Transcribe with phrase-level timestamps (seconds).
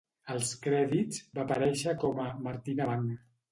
[0.35, 3.09] Als crèdits, va aparèixer com a "Martina Bang".